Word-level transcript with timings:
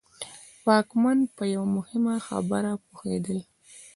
واکمن 0.67 1.17
په 1.35 1.43
یوه 1.53 1.67
مهمه 1.77 2.15
خبره 2.27 2.71
پوهېدل. 2.85 3.39